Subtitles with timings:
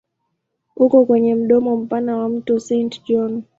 [0.75, 3.43] Uko kwenye mdomo mpana wa mto Saint John.